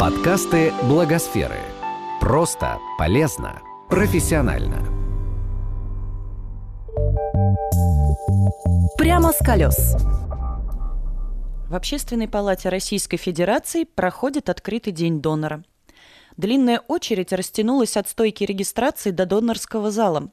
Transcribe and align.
Подкасты 0.00 0.72
Благосферы. 0.84 1.58
Просто, 2.22 2.78
полезно, 2.96 3.60
профессионально. 3.90 4.78
Прямо 8.96 9.30
с 9.30 9.44
колес. 9.44 9.96
В 11.68 11.74
Общественной 11.74 12.28
палате 12.28 12.70
Российской 12.70 13.18
Федерации 13.18 13.84
проходит 13.84 14.48
открытый 14.48 14.94
день 14.94 15.20
донора. 15.20 15.64
Длинная 16.38 16.78
очередь 16.88 17.34
растянулась 17.34 17.98
от 17.98 18.08
стойки 18.08 18.42
регистрации 18.44 19.10
до 19.10 19.26
донорского 19.26 19.90
зала. 19.90 20.30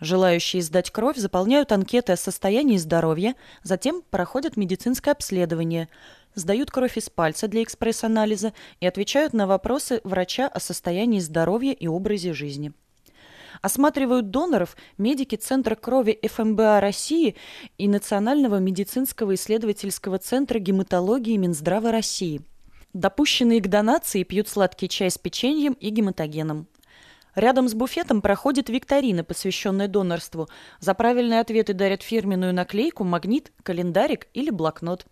Желающие 0.00 0.60
сдать 0.60 0.90
кровь 0.90 1.16
заполняют 1.16 1.72
анкеты 1.72 2.12
о 2.12 2.16
состоянии 2.18 2.76
здоровья, 2.76 3.36
затем 3.62 4.02
проходят 4.10 4.58
медицинское 4.58 5.12
обследование, 5.12 5.88
сдают 6.38 6.70
кровь 6.70 6.96
из 6.96 7.10
пальца 7.10 7.48
для 7.48 7.62
экспресс-анализа 7.62 8.52
и 8.80 8.86
отвечают 8.86 9.32
на 9.32 9.46
вопросы 9.46 10.00
врача 10.04 10.46
о 10.48 10.60
состоянии 10.60 11.20
здоровья 11.20 11.72
и 11.72 11.86
образе 11.86 12.32
жизни. 12.32 12.72
Осматривают 13.60 14.30
доноров 14.30 14.76
медики 14.98 15.36
Центра 15.36 15.74
крови 15.74 16.18
ФМБА 16.22 16.80
России 16.80 17.34
и 17.76 17.88
Национального 17.88 18.58
медицинского 18.58 19.34
исследовательского 19.34 20.18
центра 20.18 20.58
гематологии 20.58 21.36
Минздрава 21.36 21.90
России. 21.90 22.42
Допущенные 22.92 23.60
к 23.60 23.68
донации 23.68 24.22
пьют 24.22 24.48
сладкий 24.48 24.88
чай 24.88 25.10
с 25.10 25.18
печеньем 25.18 25.74
и 25.74 25.90
гематогеном. 25.90 26.68
Рядом 27.34 27.68
с 27.68 27.74
буфетом 27.74 28.22
проходит 28.22 28.68
викторина, 28.68 29.22
посвященная 29.22 29.86
донорству. 29.86 30.48
За 30.80 30.94
правильные 30.94 31.40
ответы 31.40 31.72
дарят 31.74 32.02
фирменную 32.02 32.54
наклейку, 32.54 33.04
магнит, 33.04 33.52
календарик 33.62 34.28
или 34.34 34.50
блокнот. 34.50 35.06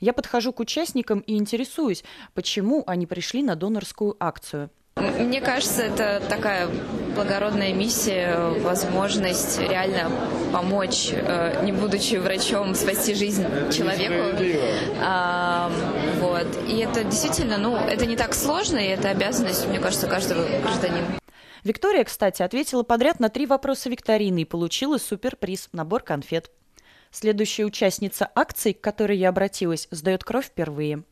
Я 0.00 0.12
подхожу 0.12 0.52
к 0.52 0.60
участникам 0.60 1.20
и 1.20 1.36
интересуюсь, 1.36 2.04
почему 2.34 2.84
они 2.86 3.06
пришли 3.06 3.42
на 3.42 3.56
донорскую 3.56 4.16
акцию. 4.18 4.70
Мне 4.96 5.40
кажется, 5.40 5.82
это 5.82 6.22
такая 6.28 6.68
благородная 7.16 7.72
миссия, 7.72 8.36
возможность 8.60 9.58
реально 9.58 10.10
помочь, 10.52 11.08
э, 11.10 11.64
не 11.64 11.72
будучи 11.72 12.14
врачом, 12.16 12.74
спасти 12.76 13.14
жизнь 13.14 13.44
человеку. 13.72 14.36
А, 15.00 15.70
вот. 16.20 16.46
И 16.68 16.78
это 16.78 17.02
действительно, 17.02 17.58
ну, 17.58 17.76
это 17.76 18.06
не 18.06 18.16
так 18.16 18.34
сложно, 18.34 18.78
и 18.78 18.86
это 18.86 19.10
обязанность, 19.10 19.66
мне 19.66 19.80
кажется, 19.80 20.06
каждого 20.06 20.44
гражданина. 20.60 21.18
Виктория, 21.64 22.04
кстати, 22.04 22.42
ответила 22.42 22.82
подряд 22.82 23.18
на 23.20 23.30
три 23.30 23.46
вопроса 23.46 23.88
викторины 23.88 24.42
и 24.42 24.44
получила 24.44 24.98
суперприз– 24.98 25.70
набор 25.72 26.02
конфет. 26.02 26.50
Следующая 27.14 27.64
участница 27.64 28.28
акции, 28.34 28.72
к 28.72 28.80
которой 28.80 29.16
я 29.16 29.28
обратилась, 29.28 29.86
сдает 29.92 30.24
кровь 30.24 30.46
впервые. 30.46 31.04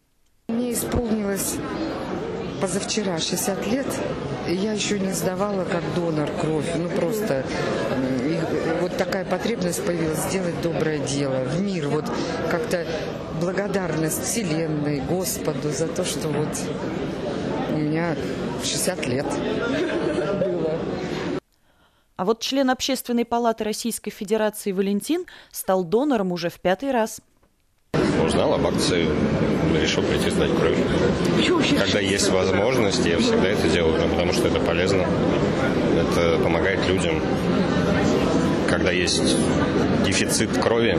Мне 0.49 0.73
исполнилось 0.73 1.55
позавчера 2.61 3.21
60 3.21 3.67
лет, 3.69 3.87
я 4.49 4.73
еще 4.73 4.99
не 4.99 5.13
сдавала 5.13 5.65
как 5.65 5.85
донор 5.95 6.29
кровь. 6.41 6.67
Ну 6.75 6.89
просто 6.89 7.45
и 8.25 8.37
вот 8.81 8.97
такая 8.97 9.25
потребность 9.25 9.87
появилась 9.87 10.19
сделать 10.19 10.61
доброе 10.61 10.99
дело 10.99 11.45
в 11.45 11.61
мир. 11.63 11.87
Вот 11.87 12.07
как-то 12.51 12.85
благодарность 13.41 14.25
Вселенной, 14.25 15.03
Господу 15.03 15.71
за 15.71 15.87
то, 15.87 16.05
что 16.05 16.31
вот 16.31 16.49
у 17.71 17.77
меня 17.77 18.17
60 18.65 19.07
лет. 19.07 19.27
А 22.23 22.25
вот 22.25 22.39
член 22.39 22.71
Общественной 22.71 23.25
палаты 23.25 23.65
Российской 23.65 24.13
Федерации 24.13 24.71
Валентин 24.71 25.27
стал 25.51 25.83
донором 25.83 26.31
уже 26.31 26.51
в 26.51 26.61
пятый 26.61 26.93
раз. 26.93 27.21
Узнал 28.25 28.55
об 28.55 28.65
акции, 28.65 29.09
решил 29.77 30.05
прийти 30.05 30.31
сдать 30.31 30.53
кровь. 30.57 30.79
Когда 31.81 31.99
есть 31.99 32.31
возможность, 32.31 33.05
я 33.05 33.19
всегда 33.19 33.49
это 33.49 33.69
делаю, 33.69 34.09
потому 34.09 34.33
что 34.35 34.47
это 34.47 34.61
полезно. 34.61 35.05
Это 35.99 36.39
помогает 36.45 36.87
людям 36.87 37.21
когда 38.73 38.91
есть 38.91 39.37
дефицит 40.03 40.57
крови 40.57 40.99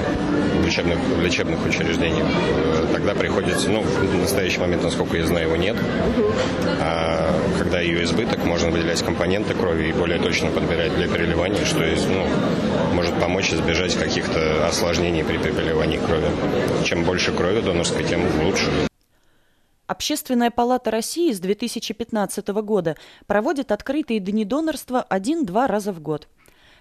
в 0.59 0.63
лечебных, 0.63 0.99
в 0.99 1.21
лечебных 1.23 1.65
учреждениях, 1.65 2.27
э, 2.27 2.85
тогда 2.93 3.15
приходится, 3.15 3.67
ну, 3.71 3.81
в 3.81 4.15
настоящий 4.15 4.59
момент, 4.59 4.83
насколько 4.83 5.17
я 5.17 5.25
знаю, 5.25 5.47
его 5.47 5.55
нет. 5.55 5.75
А 6.79 7.33
когда 7.57 7.79
ее 7.81 8.03
избыток, 8.03 8.45
можно 8.45 8.69
выделять 8.69 9.01
компоненты 9.01 9.55
крови 9.55 9.89
и 9.89 9.91
более 9.91 10.19
точно 10.19 10.51
подбирать 10.51 10.95
для 10.95 11.07
переливания, 11.07 11.65
что 11.65 11.83
есть, 11.83 12.07
ну, 12.07 12.27
может 12.93 13.19
помочь 13.19 13.51
избежать 13.51 13.95
каких-то 13.95 14.67
осложнений 14.67 15.23
при 15.23 15.39
переливании 15.39 15.97
крови. 15.97 16.27
Чем 16.85 17.05
больше 17.05 17.31
крови 17.31 17.61
донорской, 17.61 18.03
тем 18.03 18.21
лучше. 18.43 18.69
Общественная 19.87 20.51
палата 20.51 20.91
России 20.91 21.33
с 21.33 21.39
2015 21.39 22.47
года 22.49 22.97
проводит 23.25 23.71
открытые 23.71 24.19
дни 24.19 24.45
донорства 24.45 25.01
один-два 25.01 25.65
раза 25.65 25.91
в 25.91 25.99
год– 25.99 26.27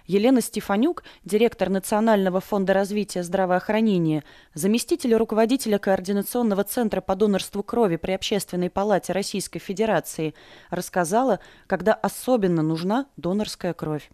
Елена 0.05 0.41
Стефанюк, 0.41 1.03
директор 1.23 1.69
Национального 1.69 2.41
фонда 2.41 2.73
развития 2.73 3.23
здравоохранения, 3.23 4.23
заместитель 4.53 5.15
руководителя 5.15 5.77
Координационного 5.77 6.63
центра 6.63 6.99
по 6.99 7.15
донорству 7.15 7.63
крови 7.63 7.95
при 7.95 8.11
Общественной 8.11 8.69
палате 8.69 9.13
Российской 9.13 9.59
Федерации, 9.59 10.33
рассказала, 10.69 11.39
когда 11.67 11.93
особенно 11.93 12.61
нужна 12.61 13.07
донорская 13.17 13.73
кровь. 13.73 14.09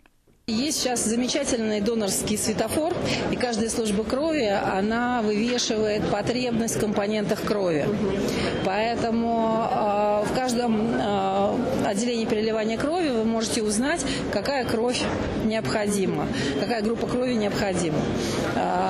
Есть 0.49 0.79
сейчас 0.79 1.05
замечательный 1.05 1.79
донорский 1.79 2.35
светофор, 2.35 2.93
и 3.31 3.35
каждая 3.35 3.69
служба 3.69 4.03
крови, 4.03 4.47
она 4.47 5.21
вывешивает 5.21 6.03
потребность 6.09 6.77
в 6.77 6.79
компонентах 6.79 7.43
крови. 7.43 7.85
Поэтому 8.65 9.67
э, 9.71 10.23
в 10.25 10.35
каждом 10.35 10.95
э, 10.95 11.55
отделении 11.85 12.25
переливания 12.25 12.77
крови 12.77 13.09
вы 13.09 13.25
можете 13.25 13.61
узнать, 13.61 14.03
какая 14.33 14.65
кровь 14.65 15.01
необходима, 15.45 16.27
какая 16.59 16.81
группа 16.81 17.05
крови 17.05 17.33
необходима. 17.33 17.99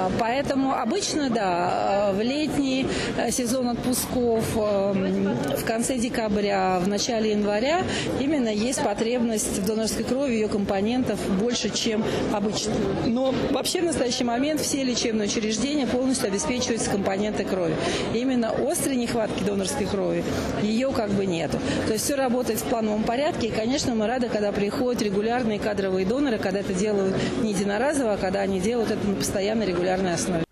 Э, 0.10 0.20
поэтому 0.20 0.74
обычно, 0.74 1.30
да, 1.30 2.12
в 2.14 2.22
летний 2.22 2.88
сезон 3.32 3.70
отпусков, 3.70 4.44
э, 4.56 5.36
в 5.58 5.66
конце 5.66 5.98
декабря, 5.98 6.80
в 6.80 6.88
начале 6.88 7.32
января 7.32 7.82
именно 8.20 8.50
есть 8.50 8.82
потребность 8.84 9.60
в 9.60 9.66
донорской 9.66 10.04
крови, 10.04 10.34
ее 10.34 10.48
компонентов 10.48 11.20
больше, 11.40 11.70
чем 11.70 12.04
обычно. 12.34 12.74
Но 13.06 13.34
вообще 13.52 13.82
в 13.82 13.86
настоящий 13.86 14.24
момент 14.24 14.62
все 14.62 14.84
лечебные 14.84 15.28
учреждения 15.28 15.88
полностью 15.88 16.28
обеспечиваются 16.28 16.90
компоненты 16.90 17.44
крови. 17.44 17.76
Именно 18.14 18.52
острой 18.52 18.96
нехватки 18.96 19.44
донорской 19.44 19.86
крови 19.86 20.24
ее 20.62 20.92
как 20.92 21.12
бы 21.12 21.26
нету. 21.26 21.60
То 21.88 21.94
есть 21.94 22.06
все 22.06 22.16
работает 22.16 22.60
в 22.60 22.64
плановом 22.64 23.04
порядке. 23.04 23.48
И, 23.48 23.52
конечно, 23.52 23.96
мы 23.96 24.08
рады, 24.08 24.30
когда 24.30 24.52
приходят 24.52 25.02
регулярные 25.02 25.60
кадровые 25.60 26.06
доноры, 26.06 26.38
когда 26.38 26.60
это 26.60 26.74
делают 26.74 27.16
не 27.42 27.52
единоразово, 27.52 28.14
а 28.14 28.18
когда 28.18 28.42
они 28.42 28.60
делают 28.60 28.92
это 28.92 29.08
на 29.08 29.16
постоянной 29.16 29.66
регулярной 29.66 29.99
основе. 30.08 30.44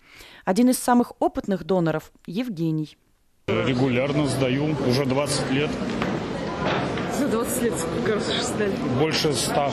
Один 0.46 0.70
из 0.70 0.78
самых 0.78 1.14
опытных 1.20 1.64
доноров– 1.66 2.12
Евгений. 2.26 2.98
Регулярно 3.48 4.28
сдаю, 4.28 4.76
уже 4.88 5.06
20 5.06 5.52
лет. 5.52 5.70
За 7.18 7.28
20 7.28 7.64
лет 7.64 7.74
сколько 7.78 8.14
раз 8.16 8.48
сдали? 8.48 8.72
Больше 9.00 9.34
100. 9.34 9.72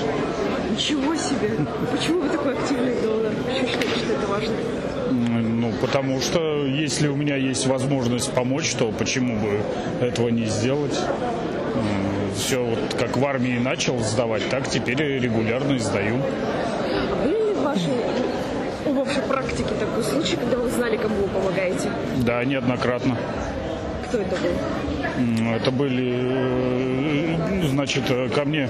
Ничего 0.73 1.15
себе! 1.15 1.53
Почему 1.91 2.21
вы 2.23 2.29
такой 2.29 2.55
активный 2.57 2.95
донор? 3.03 3.33
Почему 3.45 3.69
считаете, 3.69 3.99
что 3.99 4.13
это 4.15 4.27
важно? 4.27 4.55
Ну, 5.11 5.73
потому 5.81 6.21
что 6.21 6.65
если 6.67 7.09
у 7.09 7.17
меня 7.17 7.37
есть 7.37 7.67
возможность 7.67 8.33
помочь, 8.33 8.75
то 8.75 8.91
почему 8.93 9.39
бы 9.39 9.61
этого 10.01 10.29
не 10.29 10.47
сделать? 10.47 10.99
Все 12.37 12.65
вот 12.65 12.95
как 12.99 13.17
в 13.17 13.25
армии 13.25 13.59
начал 13.59 13.99
сдавать, 14.01 14.49
так 14.49 14.69
теперь 14.69 15.21
регулярно 15.21 15.79
сдаю. 15.79 16.21
А 17.21 17.25
были 17.25 17.37
ли 17.37 17.55
в 18.85 18.95
вашей 18.95 19.23
практике 19.23 19.75
такой 19.79 20.03
случай, 20.05 20.37
когда 20.37 20.59
вы 20.59 20.71
знали, 20.71 20.97
кому 20.97 21.17
вы 21.17 21.29
помогаете? 21.29 21.91
Да, 22.19 22.45
неоднократно. 22.45 23.17
Кто 24.09 24.19
это 24.19 24.37
был? 24.37 25.55
Это 25.55 25.71
были, 25.71 26.15
э, 26.15 27.14
значит, 27.75 28.05
ко 28.35 28.45
мне 28.45 28.69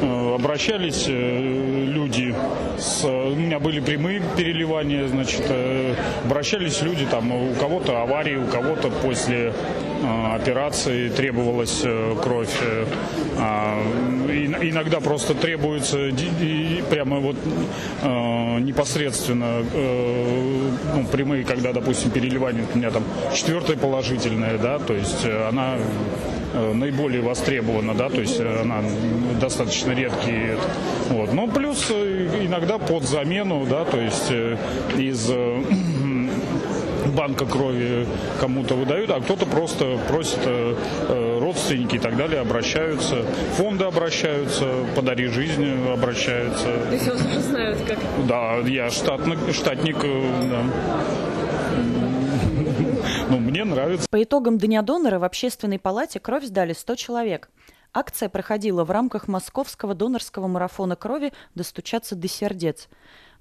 Э, 0.00 0.34
обращались 0.34 1.06
э, 1.08 1.84
люди, 1.86 2.34
с, 2.78 3.04
у 3.04 3.34
меня 3.34 3.58
были 3.58 3.80
прямые 3.80 4.22
переливания, 4.36 5.08
значит, 5.08 5.42
э, 5.48 5.94
обращались 6.24 6.82
люди, 6.82 7.04
там, 7.10 7.32
у 7.32 7.54
кого-то 7.54 8.00
аварии, 8.00 8.36
у 8.36 8.46
кого-то 8.46 8.90
после 8.90 9.52
операции 10.32 11.08
требовалась 11.08 11.82
кровь. 12.22 12.54
А, 13.36 13.82
иногда 14.30 15.00
просто 15.00 15.34
требуется 15.34 16.10
прямо 16.88 17.18
вот 17.18 17.36
непосредственно 18.04 19.64
ну, 20.94 21.04
прямые, 21.10 21.44
когда, 21.44 21.72
допустим, 21.72 22.12
переливание 22.12 22.64
у 22.72 22.78
меня 22.78 22.92
там 22.92 23.02
четвертое 23.34 23.76
положительное, 23.76 24.56
да, 24.56 24.78
то 24.78 24.94
есть 24.94 25.26
она 25.26 25.78
наиболее 26.54 27.20
востребована, 27.20 27.94
да, 27.94 28.08
то 28.08 28.20
есть 28.20 28.40
она 28.40 28.82
достаточно 29.40 29.92
редкие. 29.92 30.56
Вот. 31.08 31.32
Но 31.32 31.46
плюс 31.46 31.86
э, 31.90 32.46
иногда 32.46 32.78
под 32.78 33.04
замену, 33.04 33.66
да, 33.66 33.84
то 33.84 33.98
есть 33.98 34.30
э, 34.30 34.56
из 34.96 35.28
э, 35.30 35.62
банка 37.16 37.46
крови 37.46 38.06
кому-то 38.40 38.74
выдают, 38.74 39.10
а 39.10 39.20
кто-то 39.20 39.46
просто 39.46 39.98
просит 40.08 40.38
родственники 41.48 41.96
и 41.96 41.98
так 41.98 42.16
далее 42.16 42.40
обращаются, 42.40 43.24
фонды 43.56 43.84
обращаются, 43.84 44.66
подари 44.94 45.26
жизнь 45.26 45.66
обращаются. 45.90 46.64
То 46.64 46.94
есть 46.94 47.08
вас 47.08 47.20
уже 47.24 47.40
знают 47.40 47.78
как? 47.86 47.98
Да, 48.26 48.56
я 48.66 48.90
штатник, 48.90 49.38
штатник, 49.52 49.96
э, 50.02 50.30
да. 50.50 50.62
Ну, 53.30 53.38
мне 53.38 53.64
нравится. 53.64 54.06
По 54.10 54.22
итогам 54.22 54.56
Дня 54.58 54.82
донора 54.82 55.18
в 55.18 55.24
Общественной 55.24 55.78
палате 55.78 56.18
кровь 56.18 56.44
сдали 56.44 56.72
100 56.72 56.94
человек. 56.94 57.50
Акция 57.92 58.28
проходила 58.28 58.84
в 58.84 58.90
рамках 58.90 59.28
московского 59.28 59.94
донорского 59.94 60.46
марафона 60.46 60.96
крови 60.96 61.32
«Достучаться 61.54 62.14
до 62.16 62.28
сердец». 62.28 62.88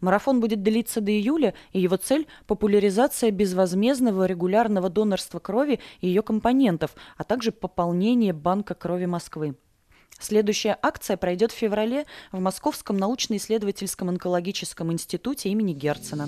Марафон 0.02 0.42
будет 0.42 0.62
длиться 0.62 1.02
до 1.02 1.12
июля, 1.12 1.54
и 1.72 1.80
его 1.80 1.96
цель– 1.96 2.28
популяризация 2.48 3.32
безвозмездного 3.32 4.26
регулярного 4.26 4.90
донорства 4.90 5.40
крови 5.40 5.80
и 6.02 6.08
ее 6.08 6.22
компонентов, 6.22 6.96
а 7.18 7.24
также 7.24 7.52
пополнение 7.52 8.34
банка 8.34 8.76
крови 8.76 9.06
Москвы. 9.06 9.56
Следующая 10.20 10.78
акция 10.82 11.18
пройдет 11.18 11.52
в 11.52 11.56
феврале 11.56 12.06
в 12.32 12.40
Московском 12.40 12.98
научно-исследовательском 12.98 14.10
онкологическом 14.10 14.92
институте 14.92 15.50
имени 15.50 15.74
Герцена. 15.74 16.28